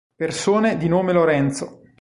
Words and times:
Persone 0.15 0.77
di 0.79 0.87
nome 0.87 1.13
Lorenzo 1.13 1.83